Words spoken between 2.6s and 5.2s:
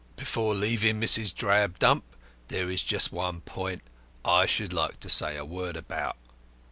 is just one point I should like to